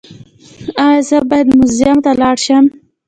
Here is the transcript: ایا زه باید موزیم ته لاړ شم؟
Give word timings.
ایا 0.85 1.01
زه 1.07 1.17
باید 1.29 1.47
موزیم 1.57 1.97
ته 2.03 2.11
لاړ 2.21 2.37
شم؟ 2.45 2.65